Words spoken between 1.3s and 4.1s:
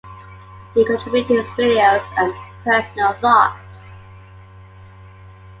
his videos and personal thoughts.